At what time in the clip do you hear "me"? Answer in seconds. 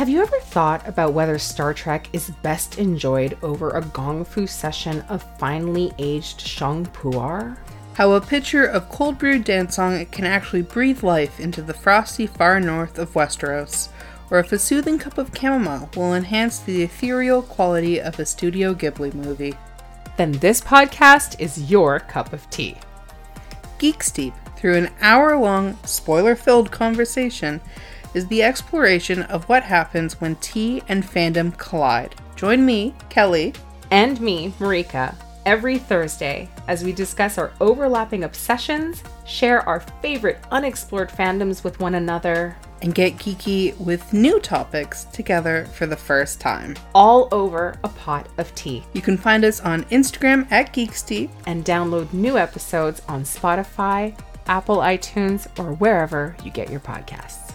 32.64-32.94, 34.20-34.52